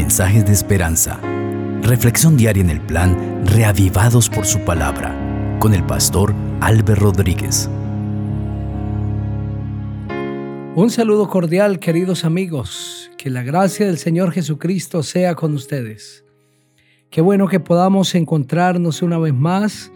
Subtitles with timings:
[0.00, 1.20] mensajes de esperanza.
[1.82, 5.14] Reflexión diaria en el plan Reavivados por su palabra
[5.60, 7.68] con el pastor Álvaro Rodríguez.
[10.74, 13.10] Un saludo cordial, queridos amigos.
[13.18, 16.24] Que la gracia del Señor Jesucristo sea con ustedes.
[17.10, 19.92] Qué bueno que podamos encontrarnos una vez más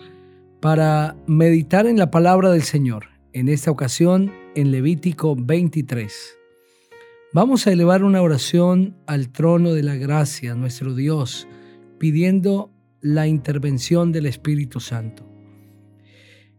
[0.61, 3.07] para meditar en la palabra del Señor.
[3.33, 6.44] En esta ocasión en Levítico 23.
[7.35, 11.49] Vamos a elevar una oración al trono de la gracia, nuestro Dios,
[11.99, 12.71] pidiendo
[13.01, 15.29] la intervención del Espíritu Santo.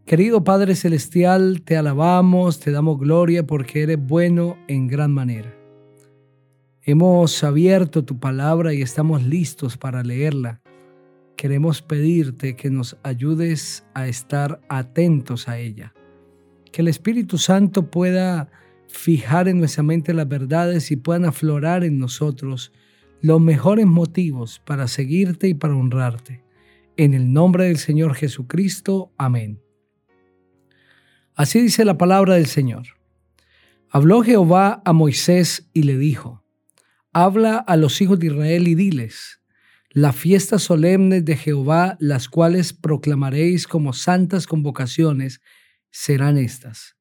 [0.04, 5.56] Querido Padre Celestial, te alabamos, te damos gloria porque eres bueno en gran manera.
[6.82, 10.60] Hemos abierto tu palabra y estamos listos para leerla.
[11.38, 15.94] Queremos pedirte que nos ayudes a estar atentos a ella.
[16.70, 18.50] Que el Espíritu Santo pueda
[18.88, 22.72] fijar en nuestra mente las verdades y puedan aflorar en nosotros
[23.20, 26.44] los mejores motivos para seguirte y para honrarte.
[26.96, 29.12] En el nombre del Señor Jesucristo.
[29.18, 29.60] Amén.
[31.34, 32.86] Así dice la palabra del Señor.
[33.90, 36.42] Habló Jehová a Moisés y le dijo,
[37.12, 39.40] Habla a los hijos de Israel y diles,
[39.90, 45.40] la fiesta solemne de Jehová, las cuales proclamaréis como santas convocaciones,
[45.90, 46.96] serán estas.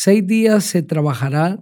[0.00, 1.60] Seis días se trabajará,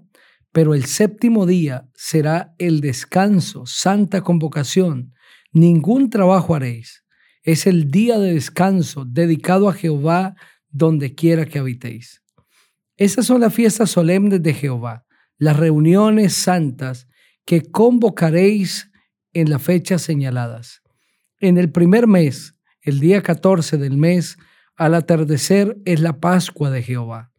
[0.52, 5.14] pero el séptimo día será el descanso, santa convocación.
[5.52, 7.02] Ningún trabajo haréis.
[7.44, 10.34] Es el día de descanso dedicado a Jehová
[10.68, 12.22] donde quiera que habitéis.
[12.98, 15.06] Esas son las fiestas solemnes de Jehová,
[15.38, 17.08] las reuniones santas
[17.46, 18.90] que convocaréis
[19.32, 20.82] en las fechas señaladas.
[21.40, 24.36] En el primer mes, el día 14 del mes,
[24.76, 27.32] al atardecer es la Pascua de Jehová.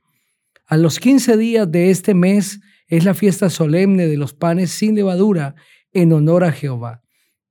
[0.69, 4.95] A los quince días de este mes es la fiesta solemne de los panes sin
[4.95, 5.55] levadura
[5.93, 7.03] en honor a Jehová.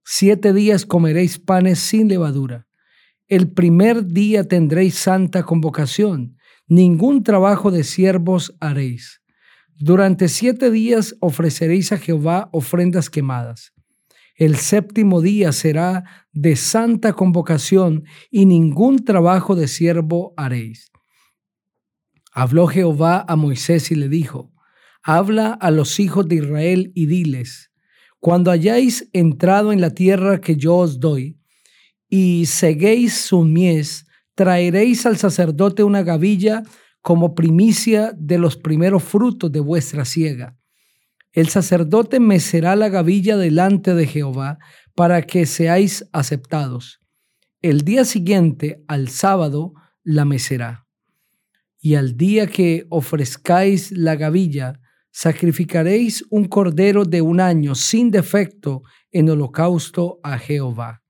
[0.04, 2.66] Siete días comeréis panes sin levadura.
[3.26, 6.36] El primer día tendréis santa convocación.
[6.68, 9.22] Ningún trabajo de siervos haréis.
[9.78, 13.72] Durante siete días ofreceréis a Jehová ofrendas quemadas.
[14.34, 20.90] El séptimo día será de santa convocación y ningún trabajo de siervo haréis.
[22.38, 24.52] Habló Jehová a Moisés y le dijo,
[25.02, 27.72] Habla a los hijos de Israel y diles,
[28.20, 31.40] Cuando hayáis entrado en la tierra que yo os doy,
[32.10, 34.04] y seguéis su mies,
[34.34, 36.62] traeréis al sacerdote una gavilla
[37.00, 40.58] como primicia de los primeros frutos de vuestra siega.
[41.32, 44.58] El sacerdote mecerá la gavilla delante de Jehová
[44.94, 47.00] para que seáis aceptados.
[47.62, 49.72] El día siguiente, al sábado,
[50.04, 50.85] la mecerá
[51.86, 54.80] y al día que ofrezcáis la gavilla,
[55.12, 58.82] sacrificaréis un cordero de un año sin defecto
[59.12, 61.04] en holocausto a Jehová.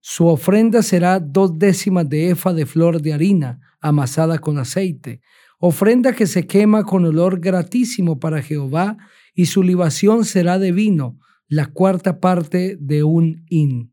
[0.00, 5.20] Su ofrenda será dos décimas de efa de flor de harina amasada con aceite,
[5.58, 8.96] ofrenda que se quema con olor gratísimo para Jehová,
[9.34, 13.92] y su libación será de vino, la cuarta parte de un hin.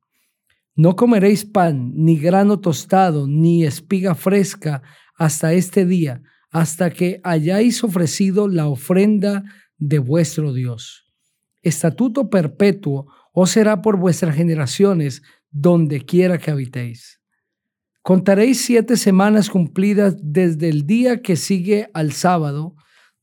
[0.78, 4.82] No comeréis pan, ni grano tostado, ni espiga fresca
[5.20, 9.44] hasta este día, hasta que hayáis ofrecido la ofrenda
[9.78, 11.06] de vuestro Dios.
[11.62, 15.22] Estatuto perpetuo os será por vuestras generaciones,
[15.52, 17.22] donde quiera que habitéis.
[18.02, 22.76] Contaréis siete semanas cumplidas desde el día que sigue al sábado,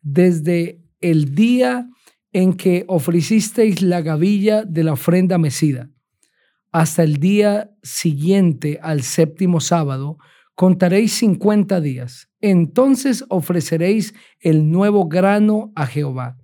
[0.03, 1.89] desde el día
[2.33, 5.91] en que ofrecisteis la gavilla de la ofrenda mecida,
[6.73, 10.19] hasta el día siguiente al séptimo sábado,
[10.57, 12.29] contaréis cincuenta días.
[12.41, 16.39] Entonces ofreceréis el nuevo grano a Jehová.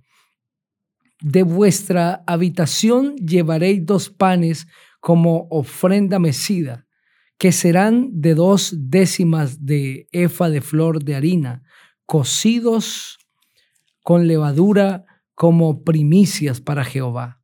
[1.19, 4.67] De vuestra habitación llevaréis dos panes
[4.99, 6.85] como ofrenda mecida,
[7.37, 11.63] que serán de dos décimas de efa de flor de harina,
[12.05, 13.17] cocidos
[14.03, 17.41] con levadura como primicias para Jehová.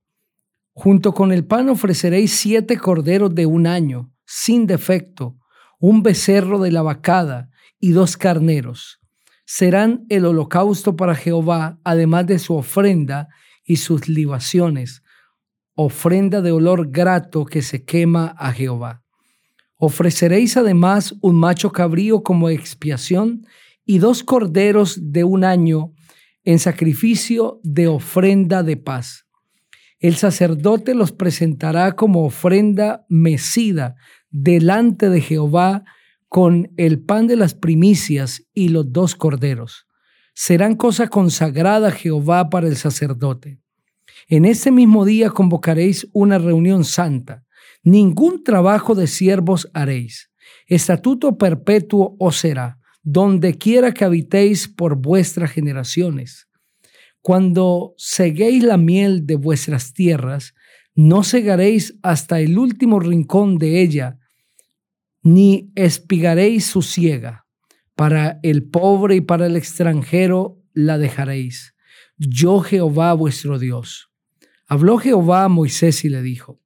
[0.74, 5.39] Junto con el pan ofreceréis siete corderos de un año, sin defecto,
[5.80, 7.50] un becerro de la vacada
[7.80, 9.00] y dos carneros.
[9.46, 13.30] Serán el holocausto para Jehová, además de su ofrenda
[13.64, 15.02] y sus libaciones,
[15.74, 19.04] ofrenda de olor grato que se quema a Jehová.
[19.78, 23.46] Ofreceréis además un macho cabrío como expiación
[23.86, 25.94] y dos corderos de un año
[26.44, 29.26] en sacrificio de ofrenda de paz.
[30.00, 33.96] El sacerdote los presentará como ofrenda mecida
[34.32, 35.84] delante de Jehová
[36.28, 39.88] con el pan de las primicias y los dos corderos.
[40.34, 43.60] Serán cosa consagrada a Jehová para el sacerdote.
[44.28, 47.44] En ese mismo día convocaréis una reunión santa.
[47.84, 50.30] Ningún trabajo de siervos haréis.
[50.68, 56.48] Estatuto perpetuo os será, donde quiera que habitéis por vuestras generaciones.
[57.22, 60.54] Cuando seguéis la miel de vuestras tierras,
[60.96, 64.19] no segaréis hasta el último rincón de ella,
[65.30, 67.46] ni espigaréis su siega.
[67.96, 71.76] Para el pobre y para el extranjero la dejaréis.
[72.18, 74.10] Yo Jehová vuestro Dios.
[74.68, 76.60] Habló Jehová a Moisés y le dijo,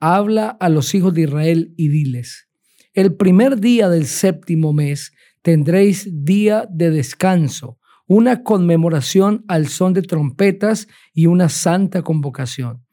[0.00, 2.48] habla a los hijos de Israel y diles,
[2.94, 5.12] el primer día del séptimo mes
[5.42, 12.84] tendréis día de descanso, una conmemoración al son de trompetas y una santa convocación.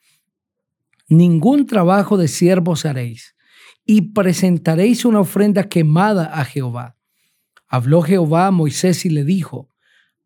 [1.08, 3.35] Ningún trabajo de siervos haréis,
[3.86, 6.98] y presentaréis una ofrenda quemada a Jehová.
[7.68, 9.70] Habló Jehová a Moisés y le dijo,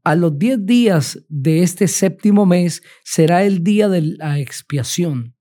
[0.03, 5.35] a los diez días de este séptimo mes será el día de la expiación.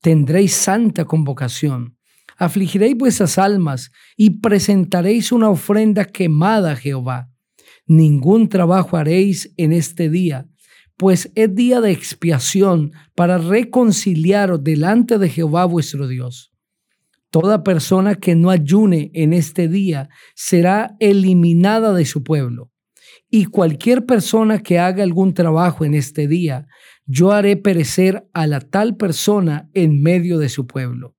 [0.00, 1.96] Tendréis santa convocación.
[2.36, 7.30] Afligiréis vuestras almas y presentaréis una ofrenda quemada a Jehová.
[7.86, 10.48] Ningún trabajo haréis en este día,
[10.96, 16.52] pues es día de expiación para reconciliaros delante de Jehová vuestro Dios.
[17.30, 22.70] Toda persona que no ayune en este día será eliminada de su pueblo.
[23.30, 26.66] Y cualquier persona que haga algún trabajo en este día,
[27.04, 31.14] yo haré perecer a la tal persona en medio de su pueblo.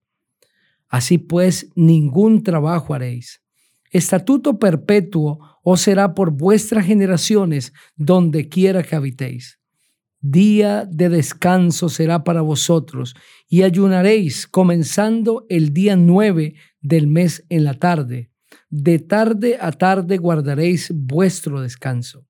[0.88, 3.44] Así pues, ningún trabajo haréis.
[3.91, 9.58] Estatuto perpetuo os será por vuestras generaciones donde quiera que habitéis.
[10.21, 13.16] Día de descanso será para vosotros,
[13.48, 18.30] y ayunaréis comenzando el día nueve del mes en la tarde
[18.69, 22.27] de tarde a tarde guardaréis vuestro descanso.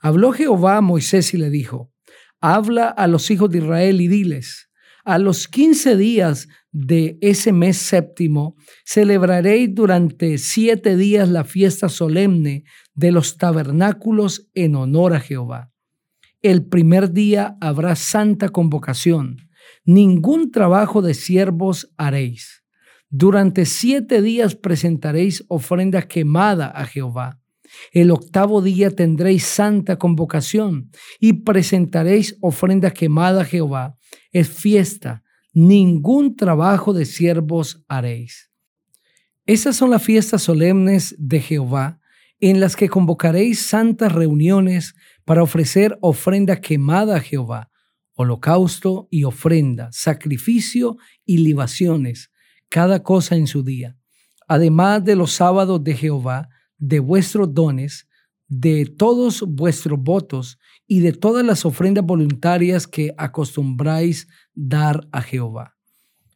[0.00, 1.92] Habló Jehová a Moisés y le dijo,
[2.40, 4.70] habla a los hijos de Israel y diles,
[5.04, 12.64] a los quince días de ese mes séptimo celebraréis durante siete días la fiesta solemne
[12.94, 15.72] de los tabernáculos en honor a Jehová.
[16.42, 19.48] El primer día habrá santa convocación,
[19.84, 22.60] ningún trabajo de siervos haréis
[23.10, 27.40] durante siete días presentaréis ofrenda quemada a Jehová.
[27.92, 33.96] El octavo día tendréis santa convocación y presentaréis ofrenda quemada a Jehová.
[34.30, 38.50] Es fiesta, ningún trabajo de siervos haréis.
[39.44, 42.00] Esas son las fiestas solemnes de Jehová,
[42.38, 44.94] en las que convocaréis santas reuniones
[45.30, 47.70] para ofrecer ofrenda quemada a Jehová,
[48.14, 52.32] holocausto y ofrenda, sacrificio y libaciones
[52.68, 53.96] cada cosa en su día,
[54.48, 56.48] además de los sábados de Jehová,
[56.78, 58.08] de vuestros dones,
[58.48, 65.76] de todos vuestros votos y de todas las ofrendas voluntarias que acostumbráis dar a Jehová.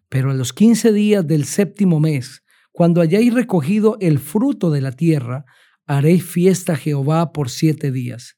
[0.09, 4.93] Pero a los quince días del séptimo mes, cuando hayáis recogido el fruto de la
[4.93, 5.47] tierra,
[5.85, 8.37] haréis fiesta a Jehová por siete días.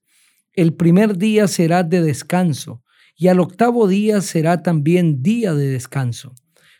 [0.56, 2.82] El primer día será de descanso,
[3.14, 6.34] y al octavo día será también día de descanso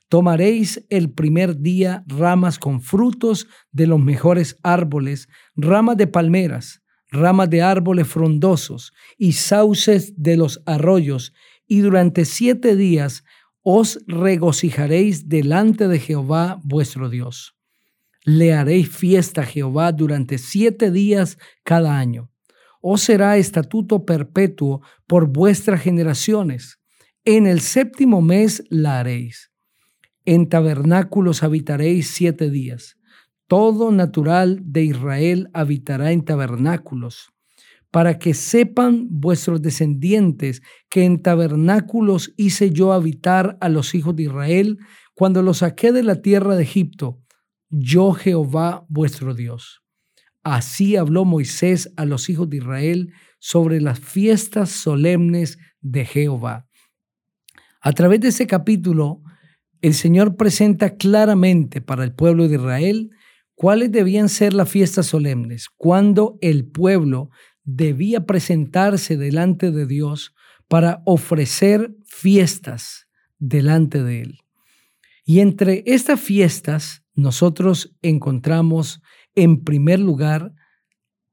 [0.08, 7.50] Tomaréis el primer día ramas con frutos de los mejores árboles, ramas de palmeras, ramas
[7.50, 11.32] de árboles frondosos y sauces de los arroyos,
[11.66, 13.24] y durante siete días
[13.62, 17.56] os regocijaréis delante de Jehová vuestro Dios.
[18.22, 22.30] Le haréis fiesta a Jehová durante siete días cada año.
[22.88, 26.78] Os será estatuto perpetuo por vuestras generaciones.
[27.24, 29.50] En el séptimo mes la haréis
[30.26, 32.98] en tabernáculos habitaréis siete días.
[33.46, 37.30] Todo natural de Israel habitará en tabernáculos,
[37.92, 44.24] para que sepan vuestros descendientes que en tabernáculos hice yo habitar a los hijos de
[44.24, 44.78] Israel
[45.14, 47.22] cuando los saqué de la tierra de Egipto,
[47.70, 49.85] yo Jehová vuestro Dios.
[50.48, 56.68] Así habló Moisés a los hijos de Israel sobre las fiestas solemnes de Jehová.
[57.80, 59.22] A través de ese capítulo,
[59.82, 63.10] el Señor presenta claramente para el pueblo de Israel
[63.56, 67.30] cuáles debían ser las fiestas solemnes, cuando el pueblo
[67.64, 70.32] debía presentarse delante de Dios
[70.68, 73.08] para ofrecer fiestas
[73.40, 74.38] delante de Él.
[75.24, 79.02] Y entre estas fiestas nosotros encontramos
[79.36, 80.52] en primer lugar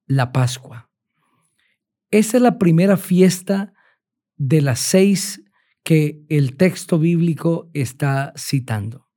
[0.05, 0.91] la Pascua.
[2.11, 3.73] Esa es la primera fiesta
[4.35, 5.43] de las seis
[5.83, 9.07] que el texto bíblico está citando.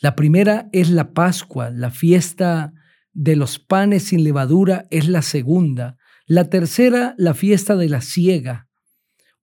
[0.00, 2.72] La primera es la Pascua, la fiesta
[3.12, 5.96] de los panes sin levadura es la segunda.
[6.26, 8.64] La tercera, la fiesta de la siega.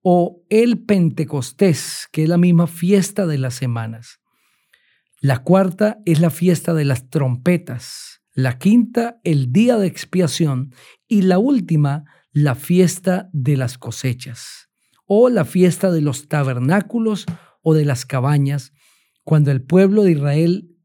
[0.06, 4.20] o el Pentecostés, que es la misma fiesta de las semanas.
[5.22, 8.23] La cuarta es la fiesta de las trompetas.
[8.34, 10.74] La quinta, el día de expiación.
[11.08, 14.70] Y la última, la fiesta de las cosechas
[15.06, 17.26] o la fiesta de los tabernáculos
[17.62, 18.74] o de las cabañas,
[19.24, 20.76] cuando el pueblo de Israel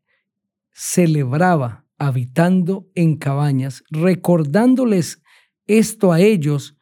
[0.73, 5.23] celebraba habitando en cabañas, recordándoles
[5.67, 6.78] esto a ellos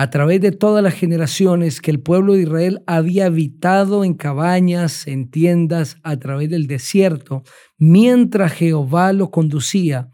[0.00, 5.06] a través de todas las generaciones que el pueblo de Israel había habitado en cabañas,
[5.06, 7.42] en tiendas, a través del desierto,
[7.76, 10.08] mientras Jehová lo conducía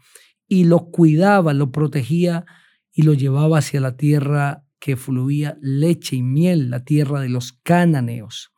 [0.45, 2.43] y lo cuidaba, lo protegía
[2.91, 7.53] y lo llevaba hacia la tierra que fluía leche y miel, la tierra de los
[7.53, 8.51] cananeos.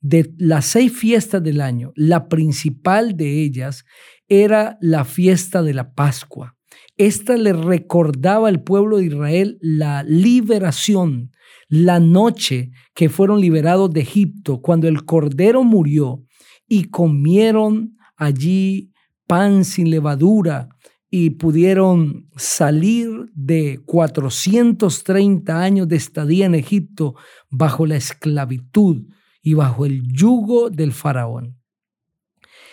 [0.00, 3.84] De las seis fiestas del año, la principal de ellas
[4.26, 6.56] era la fiesta de la Pascua.
[6.96, 11.30] Esta le recordaba al pueblo de Israel la liberación,
[11.68, 16.24] la noche que fueron liberados de Egipto, cuando el Cordero murió
[16.68, 18.92] y comieron allí
[19.26, 20.68] pan sin levadura
[21.10, 27.14] y pudieron salir de 430 años de estadía en Egipto
[27.50, 29.06] bajo la esclavitud
[29.42, 31.58] y bajo el yugo del faraón.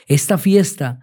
[0.07, 1.01] Esta fiesta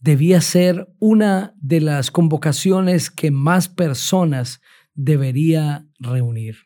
[0.00, 4.60] debía ser una de las convocaciones que más personas
[4.94, 6.56] debería reunir.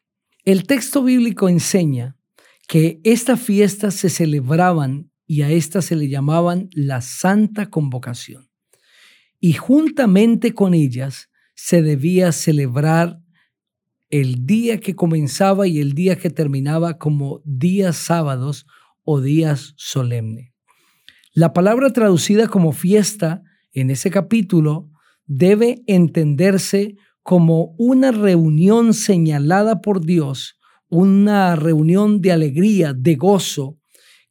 [0.45, 2.17] El texto bíblico enseña
[2.69, 8.51] que estas fiestas se celebraban y a estas se le llamaban la Santa Convocación.
[9.41, 13.21] Y juntamente con ellas se debía celebrar
[14.11, 18.67] el día que comenzaba y el día que terminaba como días sábados
[19.05, 20.52] o días solemnes.
[21.35, 24.91] La palabra traducida como fiesta en ese capítulo
[25.25, 30.59] debe entenderse como una reunión señalada por Dios,
[30.91, 33.79] una reunión de alegría, de gozo,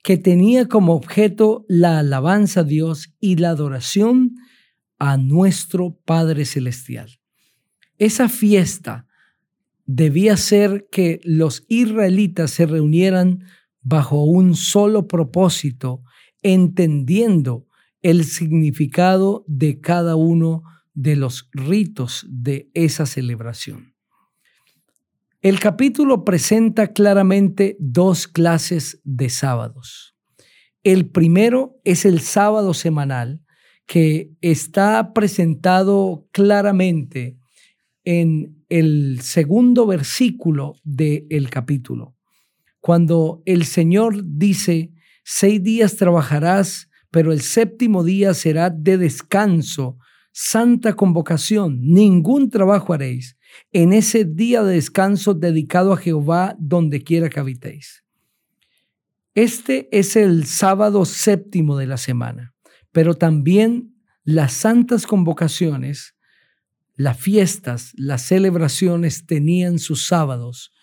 [0.03, 4.36] que tenía como objeto la alabanza a Dios y la adoración
[5.00, 7.20] a nuestro Padre Celestial.
[7.98, 9.08] Esa fiesta
[9.88, 13.43] debía ser que los israelitas se reunieran
[13.81, 16.03] bajo un solo propósito
[16.41, 17.67] entendiendo
[18.01, 23.95] el significado de cada uno de los ritos de esa celebración.
[25.41, 30.15] El capítulo presenta claramente dos clases de sábados.
[30.83, 33.41] El primero es el sábado semanal,
[33.88, 37.38] que está presentado claramente
[38.03, 42.15] en el segundo versículo del capítulo,
[42.81, 44.91] cuando el Señor dice,
[45.23, 49.97] Seis días trabajarás, pero el séptimo día será de descanso,
[50.31, 53.38] santa convocación, ningún trabajo haréis.
[53.71, 58.03] En ese día de descanso dedicado a Jehová, donde quiera que habitéis.
[59.35, 62.53] Este es el sábado séptimo de la semana,
[62.91, 66.15] pero también las santas convocaciones,
[66.95, 70.73] las fiestas, las celebraciones tenían sus sábados,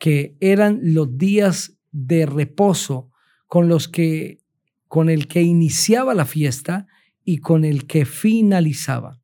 [0.00, 3.10] que eran los días de reposo
[3.46, 4.40] con los que
[4.88, 6.88] con el que iniciaba la fiesta
[7.24, 9.20] y con el que finalizaba.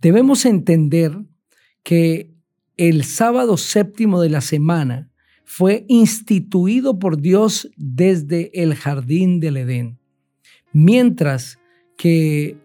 [0.00, 1.16] Debemos entender
[1.84, 2.34] que
[2.76, 5.12] el sábado séptimo de la semana
[5.44, 10.00] fue instituido por Dios desde el jardín del Edén,
[10.72, 11.60] mientras
[11.96, 12.58] que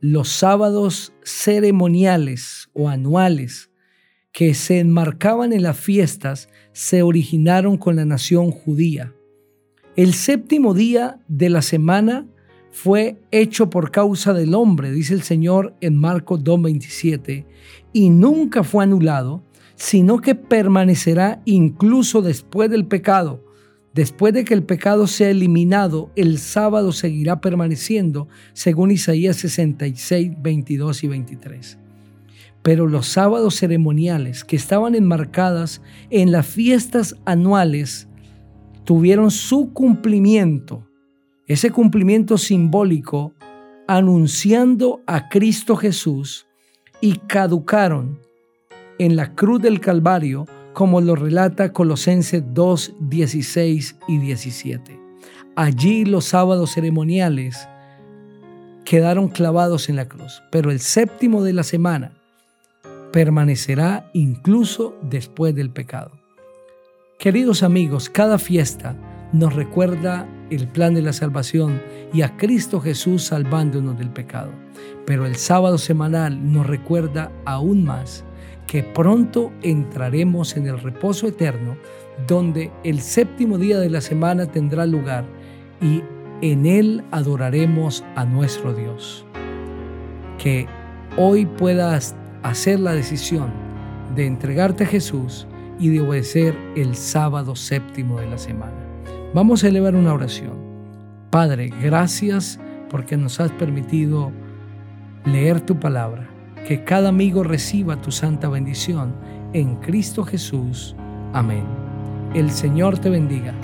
[0.00, 3.70] los sábados ceremoniales o anuales
[4.34, 9.14] que se enmarcaban en las fiestas se originaron con la nación judía.
[9.94, 12.26] El séptimo día de la semana
[12.72, 17.46] fue hecho por causa del hombre, dice el Señor en Marcos 2.27,
[17.92, 19.44] y nunca fue anulado,
[19.76, 23.44] sino que permanecerá incluso después del pecado.
[23.94, 31.04] Después de que el pecado sea eliminado, el sábado seguirá permaneciendo, según Isaías 66, 22
[31.04, 31.83] y 23.
[32.64, 38.08] Pero los sábados ceremoniales que estaban enmarcadas en las fiestas anuales
[38.84, 40.88] tuvieron su cumplimiento,
[41.46, 43.34] ese cumplimiento simbólico,
[43.86, 46.46] anunciando a Cristo Jesús
[47.02, 48.18] y caducaron
[48.98, 54.98] en la cruz del Calvario, como lo relata Colosenses 2, 16 y 17.
[55.54, 57.68] Allí los sábados ceremoniales
[58.86, 62.13] quedaron clavados en la cruz, pero el séptimo de la semana
[63.14, 66.10] permanecerá incluso después del pecado.
[67.16, 68.96] Queridos amigos, cada fiesta
[69.32, 71.80] nos recuerda el plan de la salvación
[72.12, 74.50] y a Cristo Jesús salvándonos del pecado.
[75.06, 78.24] Pero el sábado semanal nos recuerda aún más
[78.66, 81.76] que pronto entraremos en el reposo eterno,
[82.26, 85.24] donde el séptimo día de la semana tendrá lugar
[85.80, 86.02] y
[86.40, 89.24] en él adoraremos a nuestro Dios.
[90.36, 90.66] Que
[91.16, 93.50] hoy puedas hacer la decisión
[94.14, 95.48] de entregarte a Jesús
[95.80, 98.76] y de obedecer el sábado séptimo de la semana.
[99.34, 100.52] Vamos a elevar una oración.
[101.30, 102.60] Padre, gracias
[102.90, 104.30] porque nos has permitido
[105.24, 106.28] leer tu palabra.
[106.68, 109.14] Que cada amigo reciba tu santa bendición
[109.52, 110.94] en Cristo Jesús.
[111.32, 111.64] Amén.
[112.34, 113.54] El Señor te bendiga.